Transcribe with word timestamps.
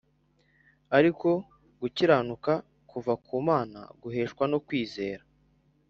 ari 0.97 1.11
ko 1.19 1.29
gukiranuka 1.81 2.53
kuva 2.89 3.13
ku 3.25 3.33
Mana 3.47 3.79
guheshwa 4.01 4.43
no 4.51 4.59
kwizera 4.65 5.23